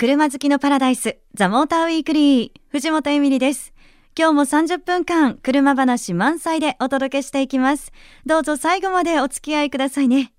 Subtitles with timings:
[0.00, 3.74] 車好きのパラダイス、ザ・モーターウィークリー、藤本エミリです。
[4.18, 7.92] 今日も30分間、車話満載でお届けしていきます。
[8.24, 10.32] どうぞ最後までお付き合いくださいね。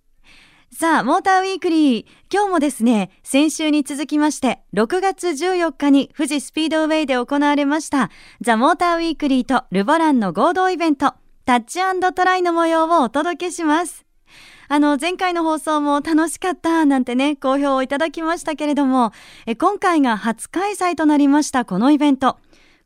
[0.71, 2.05] さあ、モーターウィークリー。
[2.34, 8.10] 今日もですね、先週に続きまして、6月14日に富士スピードウェイで行われました、
[8.42, 11.14] ザ・モーターウィークリーとルボランの合同イベント、
[11.46, 11.80] タッチ
[12.16, 14.08] トライの模様をお届けします。
[14.74, 19.12] あの、前回の放送も楽しかったなんてね、好評をいただきましたけれども、
[19.45, 22.38] え今回が初開催となりましたこのイベント。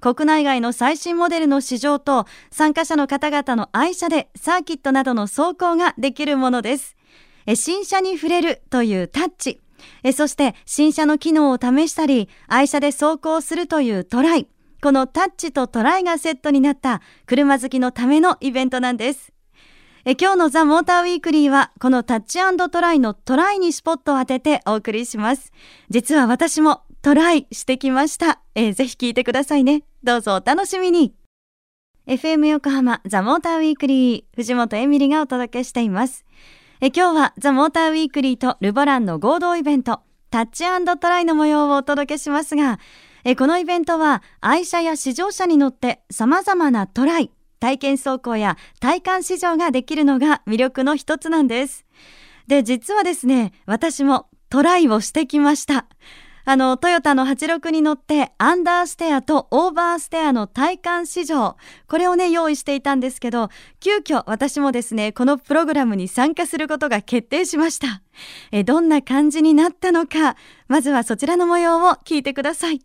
[0.02, 6.96] 国内外の最新モデルの試乗と参加者の方々の愛車でサーキットなどの走行ができるものです。
[7.46, 9.62] え新車に触れるというタッチ。
[10.02, 14.48] えそして新車の機能を試したり、愛車で走行するというトライ。
[14.82, 19.35] このタッチとトライがセットになった車好きのためのイベントなんです。
[20.08, 25.52] え今日のザ・モーターウィークリーは、このタッチトライのトライにスポットを当ててお送りします。
[25.90, 28.40] 実は私もトライしてきました。
[28.54, 29.82] え、ぜひ聞いてくださいね。
[30.04, 31.16] どうぞお楽しみに。
[32.06, 36.24] FM 横浜ザ・モーターウィークリー、藤本エミリがお届けしています。
[36.82, 40.66] え今日はザ・モーターウィークリーとル・ボランの合同イベント、タッチ
[41.00, 42.78] トライの模様をお届けしますが、
[43.24, 47.32] えこのイベントは愛車や試乗車に乗って様々なトライ、
[47.66, 51.84] 体験走行や体感試乗ができるのが魅力の一つなんです。
[52.46, 55.88] で、実はですね、私もトライをしてきました。
[56.46, 63.50] あの、トヨタの86に乗って、アンダーステアとオーバーステアの体感試乗、これをね、用意していたんですけど、
[63.80, 68.04] 急遽私もですね、このプログラムに参加することが決定しました。
[68.52, 70.36] え、どんな感じになったのか、
[70.68, 72.82] まずはそちらの模様を聞いてください。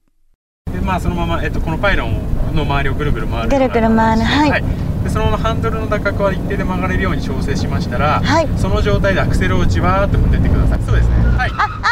[0.73, 4.65] で、まあ、そのまま、えっと、このパイロンをの周りをぐるぐる回るぐるぐる回るはい、はい、
[5.05, 10.83] でそのままハンドルの打角は一定で曲がれるように調整しましたら、はい、その状態でアクセルをじわーっと踏んでってください。
[10.83, 11.15] そうですね。
[11.15, 11.51] はい。
[11.51, 11.91] ああ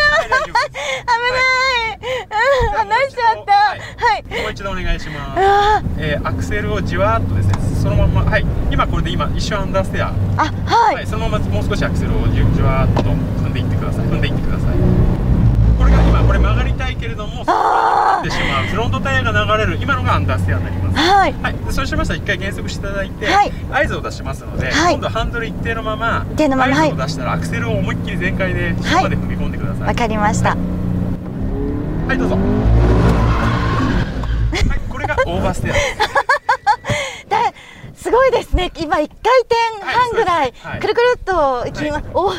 [2.77, 3.51] 話しちゃった。
[3.53, 4.23] はい。
[4.41, 5.85] もう一度お願いします。
[5.97, 8.45] えー、アクセルをじわーっとですねそのままはい。
[8.71, 10.13] 今これで今一瞬アンダーステア。
[10.37, 14.05] あはい、はい、そのままもう少しアクセルをじわーっと踏んでいってください。
[14.05, 14.77] 踏んでいってください。
[14.77, 14.81] こ
[16.37, 17.45] れ曲がりたいけれどもっ
[18.23, 18.67] てしまう。
[18.67, 26.43] フロントタイヤが流れる今のがアンダーステアになります、はい、はい、そうしましたら一回減速していただいて、はい、合図を出しますので、はい、今度ハンドル一定のまま合図
[26.93, 29.87] を出したらアクセルを思いっきり全開で下まで踏み込んでください。
[29.87, 30.49] わ、かりました。
[30.49, 30.55] は
[32.13, 32.17] い。
[32.17, 32.35] どうぞ。
[32.35, 32.43] はい
[34.89, 35.73] これがオーバーステア。
[37.29, 37.35] で
[37.97, 38.71] すすごいですね。
[38.79, 39.55] 今一回転
[39.85, 42.05] 半ぐらい、くるくるっといきます。
[42.13, 42.29] お。
[42.29, 42.33] こ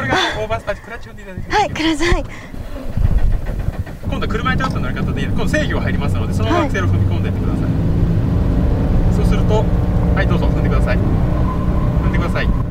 [0.00, 1.50] れがオーバーステア、クラッチ踏んでいただいて。
[1.50, 2.24] はい、ください。
[4.08, 7.68] 今度は車に倒す乗り方で今度制御が入りますのでそのままアクセルを踏み込んでいってください、は
[9.12, 9.64] い、そうすると
[10.14, 10.96] はいどうぞ踏んでください。
[10.96, 12.63] 踏んでください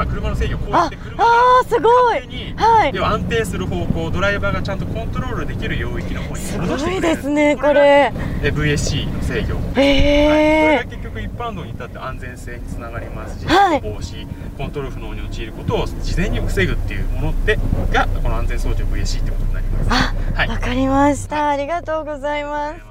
[0.00, 2.54] 今車の制御こうやって車があすごい。
[2.56, 2.92] はい。
[2.94, 6.58] 要は安定する方向ドライバーがちゃんとコントロールできる領域の方に戻してく。
[6.60, 8.12] れるすごいですねこれ
[8.42, 9.80] え VSC の制御。
[9.80, 17.58] へえ、はい、これが結局一般道に至って安全性につながりますし、はい、防止コントロール不能に陥ることを事前に防ぐっていうものって
[17.92, 19.90] がこの安全装置 VSC ってことになります。
[19.90, 22.89] あ、はい、わかりました、ありがとうございます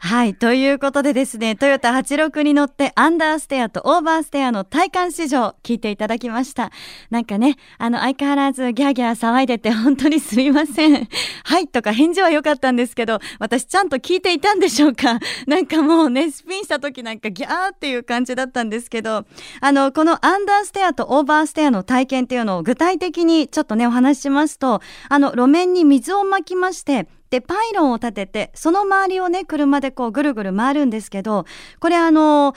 [0.00, 0.34] はい。
[0.36, 6.70] ということでですね、トヨタ86に乗ってアンダーステアとオーバーステアの体感試乗聞いていただきました。
[7.10, 11.08] なんかね、あの相変わらずギャーギャー騒いでて本当にすみません。
[11.44, 19.26] はいとか返事は良かったんですけど、私ちゃんと聞いていたんでしょうか なんかもうね、スピンした時なんかギャーっていう感じだったんですけど、
[19.60, 31.44] あの、このアンダーステアとオーバーステアの体験っていうのを具体的にちょっとね、お話ししますと、あの、路面に水をまきまして、でパイロンを立ててその周りをね車でこうぐるぐる回るんですけど
[31.78, 32.54] これあの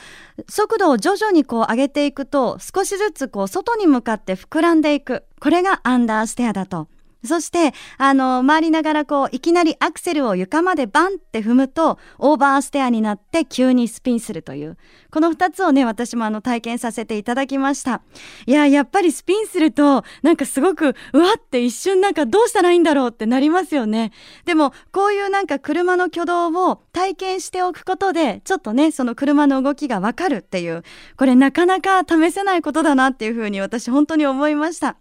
[0.48, 6.88] 速度を徐々にこう上げていくと少しずつこう外に向かって膨らんでいくこれがアンダーステアだと。
[7.24, 14.78] そして、あの、回りながらこう、いきなりアクセルを床までバンって踏むと、オーバーステアになって急にスピンするという。
[15.12, 18.02] この二つをね、私もあの、体験させていただきました。
[18.46, 24.12] いや、やっぱりスピンすると、なんかすごく、うわって一瞬なんかどうしたらいいんだろうってなりますよね。
[24.46, 30.84] でも、こういうなんか車の挙動を体験しておくことで、ちょっとね、その車の動きがわかるっていう、
[31.18, 34.98] これなかなか試せないことだなっていうふうに私本当に思いました。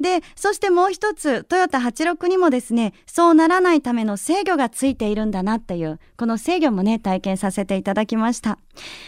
[0.00, 8.58] で、そしてもう一つ、トヨタ86にもですね、そうならないための制御がついているんだなっていう、この制御もね、体験させていただきました。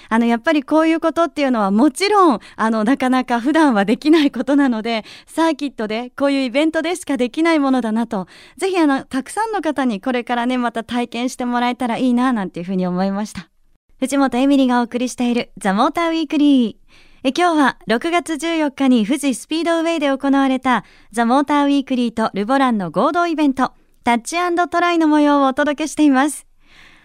[0.08, 8.26] あの、やっぱりこういうことっていうのはもちろん、あの、なかなか普段はできないことなので、サーキットで、こういうイベントでしかできないものだなと、
[8.56, 13.48] ぜひあの、たくさんの方にこれからね、また体験してもらえたらいいな、なんていうふうに思いました。
[14.00, 16.79] 藤本エミリがお送りしているザ・モーターウィークリー。
[17.22, 23.74] え今日は6月14日に富士スピードウェイで行われたザ・モーターウィークリーとルボランの合同イベント
[24.04, 24.36] タッチ
[24.70, 26.46] トライの模様をお届けしています。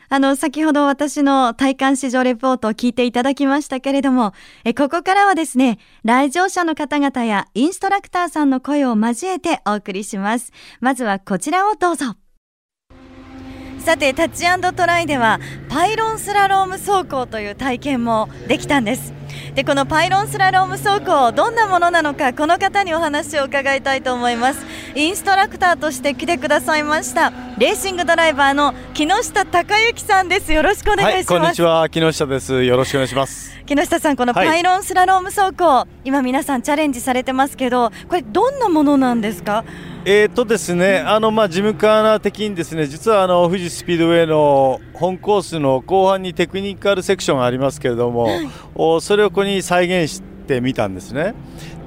[0.07, 4.33] あの、先ほど私の体感市場レポートを聞いていただきましたけれども、
[4.63, 10.53] えここからはですね、来場者の方々やインストラクターさんの声を交えてお送りします。
[10.79, 12.15] まずはこちらをどうぞ。
[13.79, 14.45] さて、タッチ
[14.75, 19.24] トライでは、パイロンスラローム走行という体験もできたんです。
[19.53, 24.65] でこのパイロンスラローム走行どんなものなのかこの方にお話を伺いたいと思います。
[24.95, 30.53] インストラクターとして来てくださいましたレーシングドライバーの木下孝之さんです。
[30.53, 31.89] よろしくお願いします、はい、こんにちは。
[31.89, 32.63] 木下です。
[32.63, 33.55] よろしくお願いします。
[33.65, 39.63] 木下さんこのパイロンスラローム走行、はい、今皆さんチャレンジされてますけどこれどんなものなんですか？
[40.07, 51.33] えーとですね、あのまあ事務カーナー的にですね、実はあの富士スピードウェイの本コースの後半にテクニカルセクションがありますけれども、はい、それをここに再現してみたんですね。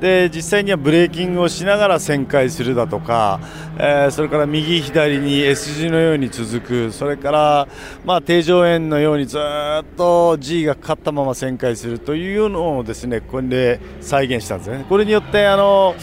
[0.00, 3.40] で実際にはブレーキングをしながら旋回するだとか、
[3.78, 7.68] えー、それから右左に S 字のように続くそれから、
[8.04, 14.84] まあ、定常円のようにずっと G がかかったまま旋回するというのをですねこれで再現したんですね。
[14.88, 15.94] これによってあの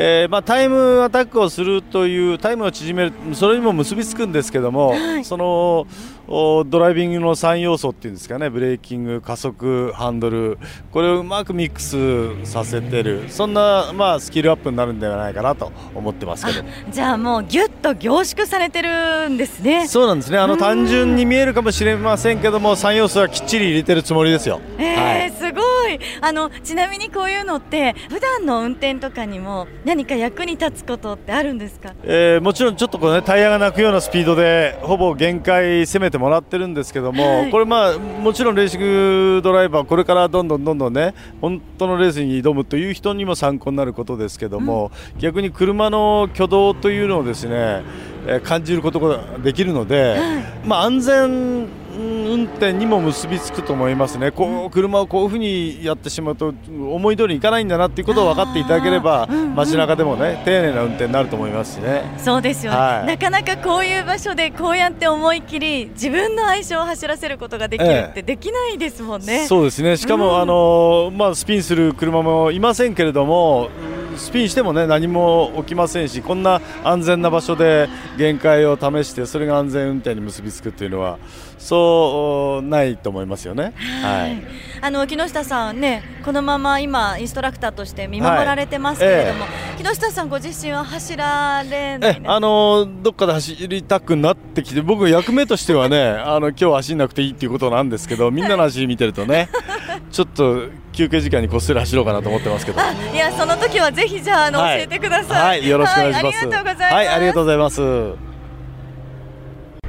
[0.00, 5.88] えーまあ、タイムアタックをするというタイムを縮めるそれにも結びつくんですけども、はい、その
[6.28, 8.50] ドライビングの3要素っていうんですかね。
[8.50, 10.58] ブレーキング、加速、ハンドル。
[10.92, 13.24] これをうまくミックスさせてる。
[13.28, 16.62] そんな、まあ、スキルアップになるんではないかなと思ってますけど。
[16.90, 19.88] じゃあもうぎゅっと凝縮されてるんですね。
[19.88, 20.38] そうなんですね。
[20.38, 24.60] あの単純に見えるかもしれませんけども3要素はきっちり入れてるつもりですよ。
[24.76, 25.98] えー、はい、すごい。
[26.20, 47.82] あのちなみにこういうのって普段の運転とかにも何か役に立つことってあるんですか、えー、もちろんちょっとこう、ね、タイヤが鳴くようなスピードでほぼ限界攻めてもらってるんですけども、はい、これ、まあ、もちろんレーシングドライバーこれからどんどんどんどんね本当のレースに挑むという人にも参考になることですけども、うん、逆に車の挙動というのをですね、
[48.26, 51.68] えー、感じることができるので、はい、まあ、安全
[51.98, 62.04] 運転にも結びつくと思いますね、こう車をこういうふうにやってしまうと思い通りにいかないんだなっていうことを分かっていただければ、街中でもね丁寧な運転になると思いますしね。
[62.18, 69.40] そうですよね、はい、なかなかこういう場所でこうやって思い切り自分の愛車を走らせることができるってできないですもんね。
[69.40, 69.96] ええ、そうですね。
[69.96, 73.70] しかも、うん、あのまあ、スピンする車もいませんけれども
[74.18, 81.18] スピンしてもね何も起きませんしこんな安全な場所で限界を試してそれが安全運転に結びつくっていうのは
[81.58, 83.72] そうないと思いますよね。
[84.02, 84.42] はい、
[84.80, 89.82] あの木下さんねこのまま今インストラクターとして見守られてますけれども、はいえ。
[89.82, 99.48] ー、木下さんご自身は走られない、あのどっかで走りたくなってきて僕役目としてはねあの今日走んなくていいっていうことなんですけどみんなの走り見てるとね
[100.12, 100.68] ちょっと
[100.98, 102.80] 休憩時間にこっそり走ろうかなと思ってますけど。
[103.14, 106.46] いやその時はぜひじゃああの、はい、教えてください、はい、よろしくお願いします、
[106.82, 107.80] はい、ありがとうございます。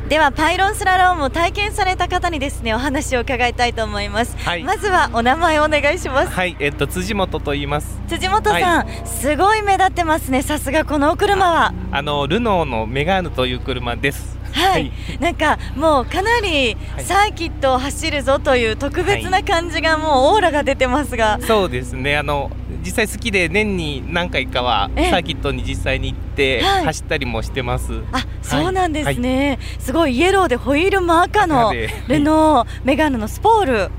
[0.08, 6.32] ではパイロンスラロームを体験された方にですねお話を伺いたいと思います、はい、まずはお名前をお願いします。
[6.32, 8.00] はいえっと辻本と言います。
[8.08, 10.44] 辻本さん、はい、すごい目立ってますね。
[10.44, 11.74] さすがこのお車は。
[11.92, 22.18] あのルノーのメガーヌという車ですはい、なんかもうかなりサーキットを走るぞという特別な感じがもうオーラが出てますが、はい、そうですね。
[22.18, 22.52] あの
[22.84, 31.74] 実際好きで年に何回かはサーキットに実際に行って走ったりもしてます、はい、あそうなんですね、はい、すごいイエローでホイールも赤の
[32.08, 33.92] ルノーメガネのスポール。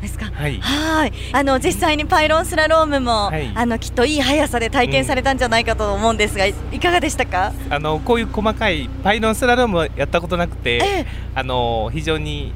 [0.00, 0.26] ですか？
[0.32, 0.58] はい。
[0.60, 1.12] はい。
[1.32, 7.52] あの実際にパイロンスラロームも、はい、あのきっといい速さで体験されたんじゃないかと思うんですが、うん、いかがでしたか？
[7.70, 12.52] あのこういう細かいパイロンスラロームはやったことなくて、ええ、あの非常に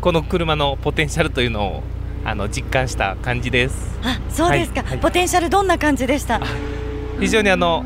[0.00, 1.82] この車のポテンシャルというのを
[2.24, 3.98] あの実感した感じです。
[4.02, 6.40] あ、そうですか、はい、ポテンシャルどんな感じでした？
[7.20, 7.84] 非常にあの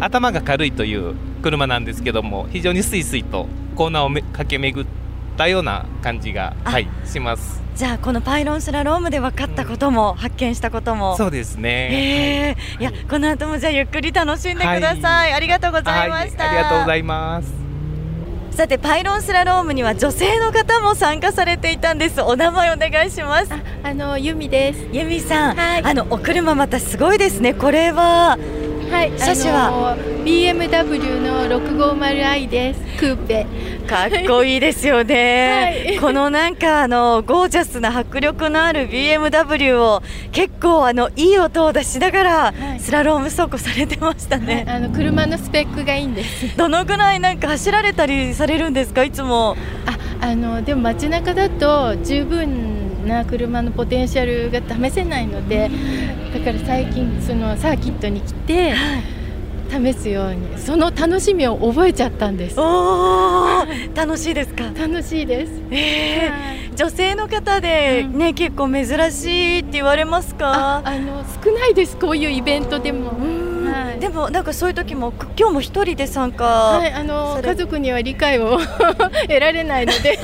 [0.00, 4.88] 頭が軽いという車なんですけども、非常にスイスイとコーナーをめ駆け巡っ
[5.36, 7.62] たような感じがはいします。
[7.74, 12.54] じゃあこのパイロンスラロームで分かったことも、うん、発見したこともそうですね。
[12.54, 15.02] えー、いやこの後もじゃあゆっくり楽しんでください。
[15.02, 17.63] はい、ありがとうございました、はい、ありがとうございます。
[18.54, 22.22] さてパイロンスラロームには女性の方も参加されていたんです。
[22.22, 23.50] お名前お願いします。
[23.82, 24.86] あの由美です。
[24.92, 27.52] 由美さん、はい、あのお車またすごいですね。
[27.52, 28.38] これは
[28.90, 32.80] はい車種は？BMW の 650i です。
[32.98, 33.46] クーペ。
[33.86, 46.56] かっこいいですよね、はい、このなんかあのゴージャスな迫力のある BMW を結構あのいい音を出しながらスラローム走行されてましたね、はい、あの車のスペックがいいんです。
[46.56, 49.04] どのぐらいなんか走られたりされるんですか？
[49.04, 49.54] いつも。
[49.86, 55.70] ああのでも街中だと十分な車のポテンシャルが試せないので
[56.32, 58.74] だから最近そのサーキットに来て。
[59.70, 62.60] 試すようにその楽しみを覚えちゃったんです。
[62.60, 64.64] お楽しいですか？
[64.78, 70.82] 楽しいです、えー、はい、女性の方でね、うん、結構珍しいって言われますか？
[70.84, 78.60] あの少ないですこういうイベントでも、はい、でもなんかそういう時も今日も一人で参加はいあの家族には理解を
[79.26, 80.18] 得られないので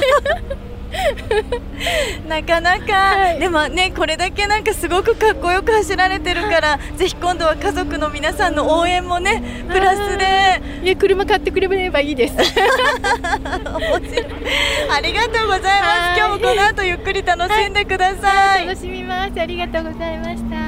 [2.28, 10.60] なかなか、はい、でもねこれだけなんかすごくかっこよく走られてるから、ぜひ今度は家族の皆さんの応援もねプラスで。
[10.82, 12.34] いや車買ってくれればいいです。
[12.40, 12.42] あ
[15.00, 16.18] りがとうございます。
[16.18, 19.38] 今日もこの後ゆっくり楽しんでください、楽しみます。
[19.38, 20.59] ありがとうございました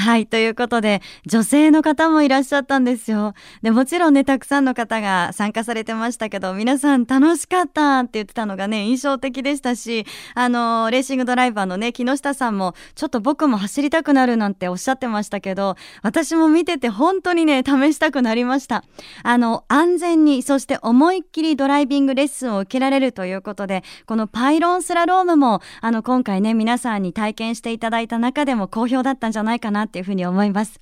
[0.00, 0.26] はい。
[0.26, 3.34] ということで、女性の方もいらっしゃったんですよ。
[3.60, 18.84] で、もちろんね、たくさんの方が参加されてましたけど、皆さん楽しかったって言ってたのがね、印象的でしたし、あの、レーシングドライバーのね、木下さんも、ちょっと僕も走りたくなるなんておっしゃってましたけど、私も見てて本当にね、試したくなりました。
[19.22, 30.80] あの、安全に、そして思いっきりドライビングレッスンを受けられるということで、このパイロンスラロームも、あの、今回ね、皆さんに体験していただいた中でも好評だったんじゃないかなっていうふうに思います。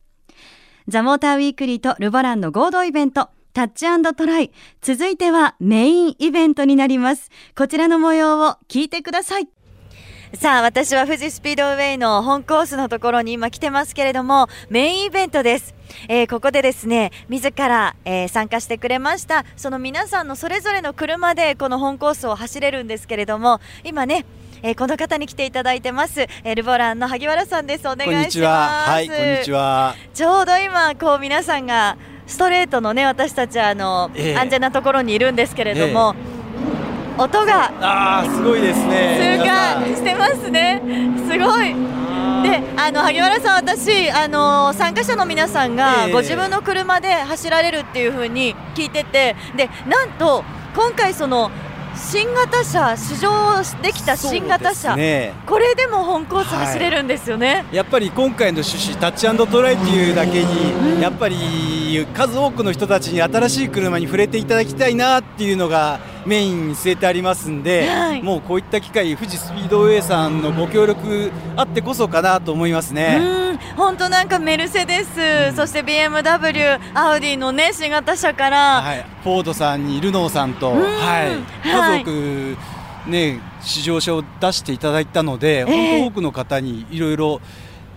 [0.86, 4.52] ザ・モーターウィークリーとルボランの合同イベント、タッチトライ。
[4.82, 7.30] 続いてはメインイベントになります。
[7.56, 9.48] こちらの模様を聞いてください。
[10.34, 15.74] さあ、私は富士スピードウェイの本コースのところに今来てますけれども、メインイベントです。
[16.08, 24.26] えー、ここでですね、自ら、えー、参加してくれました、その皆さんのそれぞれの車でこの本コースを走れるんですけれども、今ね、
[24.62, 27.86] えー、この方に来ていただいてます、えー、ルボランの萩原さんです。
[27.88, 28.90] お願いします。
[28.90, 29.00] は。
[29.00, 29.94] いこんにちは。
[30.12, 31.96] ちょうど今こう皆さんが
[32.26, 36.14] ストレートのね私たちあの、えー、安全なところにいるんですけれども、
[37.16, 39.38] えー、音があーすごいですね。
[39.38, 40.82] 通過してますね。
[41.30, 41.74] すごい。
[42.42, 51.50] であの萩原さん、私あの参加者の皆さんがご自分の車で走られるっていう風に聞いててでなんと今回その
[51.98, 82.56] 新型車試乗できた新型車、ね、これでも本コース走れるんですよね、はい、やっぱり今回の趣旨タッチトライっていうだけに、うん、やっぱり数多くの人たちに新しい車に触れていただきたいなっていうのがメインに据えてありますんで、はい、もうこういった機会富士スピードウェイさんのご協力あってこそかなと思いますね本当なんかメルセデス、うん、そして BMW アウディのね新型車から、はい、フォードさんにルノーさんと、はい、家族、
[83.06, 87.40] ね試乗車を出していただいたので、えー、本当多くの方にいろいろ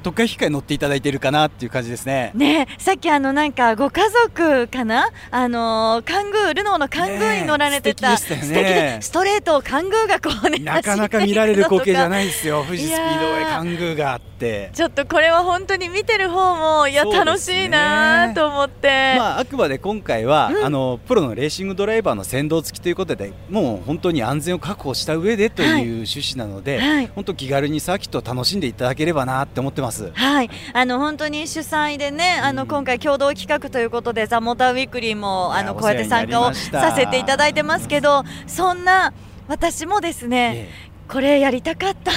[0.02, 2.32] 特会引き換え乗っていただいているかなっていう感じですね。
[2.34, 5.10] ねさっきあのなんかご家族かな？
[5.30, 12.64] あのカングールノーのカングーに乗られてた、ね、素敵でストレートをカングーがこうね なかなか見られる光景じゃないですよ。
[12.66, 14.32] 富士スピードウェイカングーがあって。
[14.74, 19.16] ちょっとこれは本当に見てる方もいや、楽しいなと思って。
[19.18, 29.91] まああくまで今回は、うん、あのプロのレーシングドライバーの先導付きということでもう本当に安全を確保した上でという趣旨なので、はいはい、本当気軽にサーキットを楽しんでいただければなって思ってます。
[30.14, 39.14] はいあの本当に主催でね、あの今回共同企画ということで、ザ・モーターウィークリーもあのこうやって参加をさせていただいてますけど、そんな
[39.48, 40.70] 私もですね、
[41.08, 42.12] これやりたかった、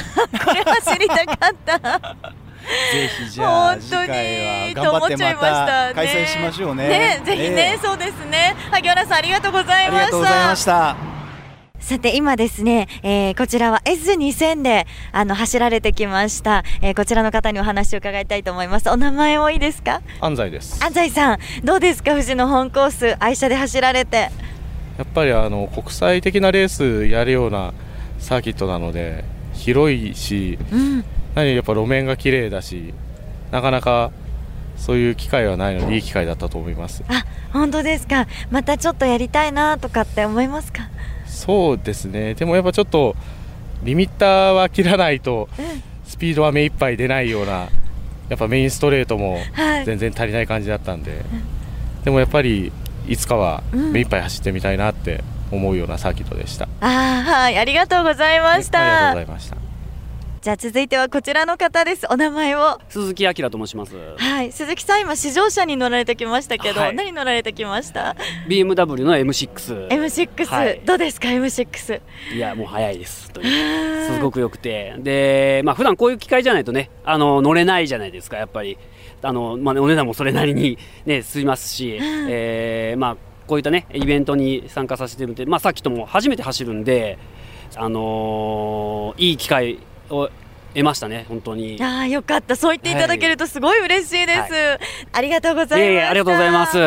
[0.45, 2.17] これ走りたかった。
[2.93, 6.89] ぜひじゃあ次回は頑張ってまた開催しましょうね。
[6.89, 8.57] ねぜひね、そうですね。
[8.71, 10.97] 萩原さんありがとうございました。
[11.85, 18.89] さて今ですね、えー、こちらは S2000 であの走られてきました、えー、こちらの方にお話を伺いたいと思います。
[18.89, 20.01] お名前もいいですか？
[20.23, 20.83] 安西です。
[20.83, 22.13] 安西さんどうですか？
[22.13, 24.17] 富士の本コース愛車で走られて。
[24.17, 24.31] や
[25.03, 27.75] っぱりあの国際的なレースやるような
[28.19, 29.23] サーキットなので
[29.53, 32.95] 広いし、うん、何やっぱ路面が綺麗だし
[33.51, 34.11] なかなか
[34.79, 37.05] そういう機会はないのでいい機会だったと思います。
[37.09, 38.27] あ本当ですか。
[38.51, 40.89] またちょっとやりたいなとかって思いますか？
[41.35, 42.35] そうですね。
[42.35, 43.15] でもやっぱちょっと
[43.83, 45.49] リミッターは切らないと
[46.07, 47.69] スピードは目いっぱい出ないような
[48.29, 49.39] やっぱメインストレートも
[49.85, 51.21] 全然足りない感じだったんで、はい、
[52.05, 52.73] でもやっぱり
[53.07, 57.59] いつかは目いっぱい走ってみたいなって思うようなサーキットでした、うん、あはい。
[57.59, 59.64] ありがとうございました、はい、ありがとうございました
[60.45, 62.07] じゃあ続いてはこちらの方です。
[62.11, 62.79] お名前を。
[62.91, 63.97] 鈴木明と申します。
[64.19, 64.53] はい。
[64.53, 68.15] 鈴木さん今試乗車に乗られてきましたけど、はい、何乗られてきました
[68.47, 72.03] ？BMW の M6 M6、はい、どうですか？M6
[72.35, 73.33] いやもう早いです。
[73.33, 74.95] すごく良くて。
[74.99, 78.77] でまあ普段こういう機会じゃないとねあの乗れないじゃないですかやっぱり。
[79.23, 87.17] あのまあ、ね、お値段もそれなりにねすみますし、えー、まあこういったねイベントに参加させてみてまあさっきとも初めて走るんで
[87.77, 89.79] あのー、いい機会
[90.11, 90.31] を
[90.75, 91.79] 得ましたね本当に。
[91.81, 92.57] ああよかった。
[92.57, 94.79] そう言っていただけるとすごい嬉しいです、はい、
[95.13, 96.79] ありがとうございます、ありがとうございます。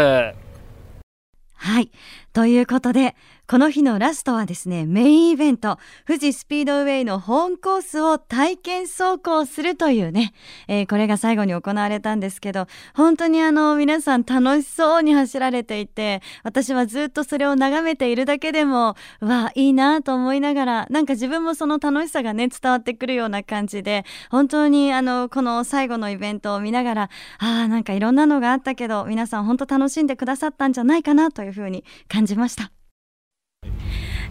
[1.59, 1.91] はい。
[2.33, 3.15] ということで
[3.49, 10.33] この日のラストはですね、メインイベント、富士スピードウェイの本コースを体験走行するというね、
[10.67, 27.03] えー、これが最後に行われたんですけど、本当にあの、皆さん楽しそうに走られていて、私はずっとそれを眺めているだけでも、わあ、いいなと思いながら、なんか自分もその楽しさがね、伝わってくるような感じで、本当にあの、この最後のイベントを見ながら、
[27.39, 32.76] ああ、なんかいろんなのがあったけど、皆さん本当楽しんでくださったんじゃないかなというふうに感じました。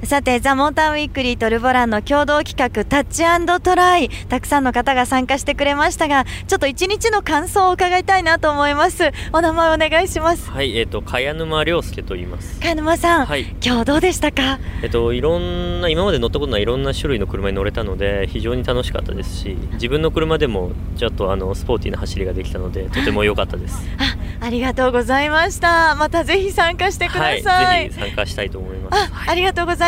[0.04, 3.24] さてザ・モーターウィークリーとルボランの共同企画タッチ
[3.62, 4.10] トライ。
[4.28, 9.10] たくさんの方が参加してくれましたがちょっと一日の感想を伺いたいなと思います。
[9.32, 10.50] お名前お願いします。
[10.50, 12.60] はいえっ、ー、と茅沼亮介と言います。
[12.60, 14.58] 茅沼さん、はい、今日どうでしたか？
[14.82, 23.76] えっ、ー、といろんな今まで乗ったことないいろんな種類の車に乗れたので非常に楽しかったですし自分の車でもちょっとあのスポーティーな走りができたのでとても良かったです。
[23.98, 25.94] あありがとうございました。
[25.96, 29.02] またぜひ参加してください、はい、ぜひ参加したいと思います。
[29.02, 29.85] あありがとうございます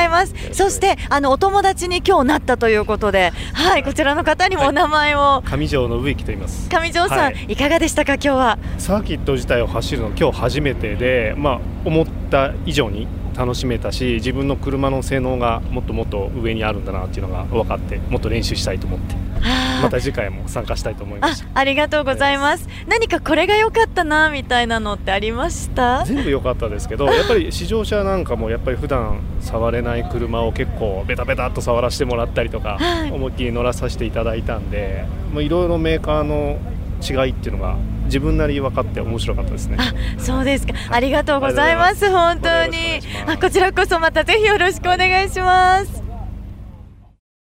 [0.53, 6.69] そしてあのお友達に今日なったということではいこちらの方にもお名前を、はい、上条信之と言います。
[6.69, 8.59] 上条さん、はい、いかがでしたか今日は？
[8.79, 19.15] サーキット自体を走るの今日初めてでまあ思った以上に楽しめたし自分の車の性能がもっともっと上にあるんだなっていうのが分かってもっと練習したいと思って
[19.83, 26.05] また次回も参加したいと思いますありがとうございます何かこれが良かったなみたいなのってありました？
[26.05, 35.05] 全部良かったですけど やっぱり試乗車なんかもやっぱり普段触れない車を結構ベタベタっと触らせてもらったりとか、はい、思いっきり乗らさせていただいたんで
[35.35, 36.59] いろいろメーカーの
[37.01, 37.77] 違いっていうのが
[38.07, 39.77] 自分なり分かって面白かったですね。
[39.79, 40.73] あ、そうですか。
[40.91, 42.11] ありがとうございます。
[42.11, 43.01] 本当に。
[43.27, 45.98] あ、こちらこそまたぜひよろしくお願いします。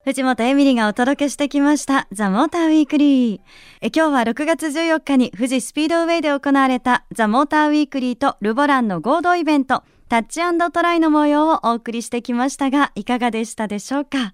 [0.05, 3.39] 藤本エミリがお届けしてきましたザ・モーターウィークリー。
[3.81, 9.81] え今日は6月14日に富士スピードウェイで行われたザ・モーターウィークリーとルボランの合同イベント。
[10.07, 10.39] タッチ
[10.71, 14.33] トライの模様をお送りしてきましたが、いかがでしたでしょうか？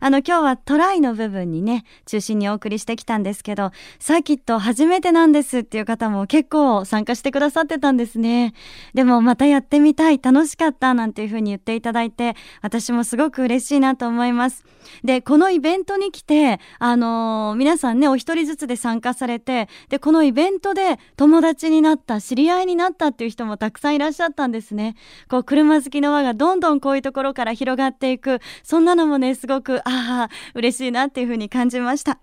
[0.00, 3.70] あの、今日はトライの部分にね、中心にお送りしてきたんですけど、
[4.00, 8.52] サーキット初めてなんですっていう方も結構参加してくださってたんですね。
[8.94, 14.64] でも、またやってみたい、楽しかったなんていうふうに言っていただいて、私もすごく嬉しいなと思います。
[15.04, 24.96] で、このイベントに来て、あのー、皆さんね、お一人ずつで参加されて、で、このイベントで友達になった、知り合いになったっていう人もたくさんいらっしゃったんですね。
[25.28, 32.18] こう車好きの輪がどんどんこういうところから広がっていくそんなのもねすごくああ嬉しいなっていうふうに感じました。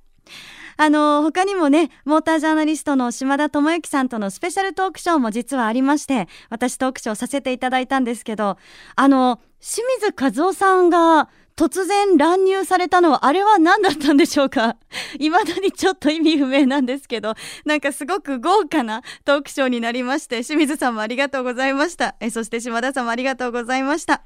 [0.81, 8.57] あの他にもねモータージャーナリストの島田智之さんとのスペシャルトークショーも実はありまして私トークショーさせていただいたんですけど
[8.95, 14.77] あの清水和夫さんが突然乱入されたのはあれは何だったんでしょうか？
[15.19, 17.33] 未だにちょっと意味不明なんですけど
[17.65, 24.21] なんかすごく豪華なトークショーになりまして清水さんもありがとうございましたえそして島田さんもありがとうございました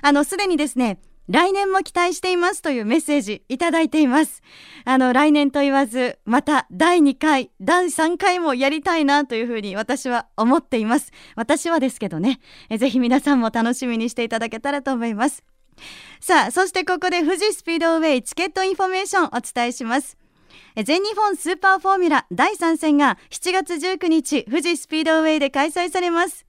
[0.00, 4.44] あのすでにですね来年も期待していますというメッセージいただいています。
[4.84, 11.10] あの、来年と言わず、また第2回、第3回もやりたいなというふうに私は思っています。
[11.34, 12.38] 私はですけどね、
[12.78, 15.42] ぜひ皆さんも楽しみにしていただけたらと思います。
[16.20, 20.16] さあ、そしてここで富士スピードウェイチケットインフォメーションお伝えします。
[20.84, 26.44] 全日本スーパーフォーミュラ第3戦が7月19日富士スピードウェイで開催されます。